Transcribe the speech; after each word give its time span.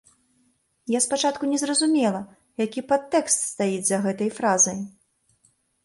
Я 0.97 1.01
спачатку 1.05 1.43
не 1.51 1.59
зразумела, 1.65 2.21
які 2.65 2.87
падтэкст 2.95 3.47
стаіць 3.53 3.87
за 3.93 3.97
гэтай 4.07 4.29
фразай. 4.43 4.79